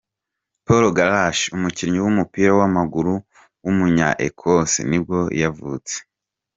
[0.65, 3.13] Paul Gallacher, umukinnyi w’umupira w’amaguru
[3.63, 5.95] w’umunya-Ecosse nibwo yavutse.